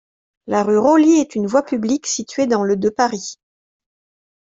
La 0.47 0.63
rue 0.63 0.79
Roli 0.79 1.19
est 1.19 1.35
une 1.35 1.45
voie 1.45 1.61
publique 1.63 2.07
située 2.07 2.47
dans 2.47 2.63
le 2.63 2.75
de 2.75 2.89
Paris. 2.89 3.37